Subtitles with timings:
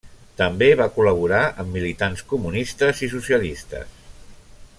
[0.41, 4.05] També va col·laborar amb militants comunistes i socialistes.